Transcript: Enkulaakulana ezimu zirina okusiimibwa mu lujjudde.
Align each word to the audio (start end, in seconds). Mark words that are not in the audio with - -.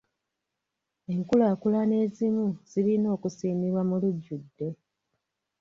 Enkulaakulana 1.13 1.95
ezimu 2.05 2.47
zirina 2.71 3.07
okusiimibwa 3.15 3.81
mu 3.89 3.95
lujjudde. 4.01 4.67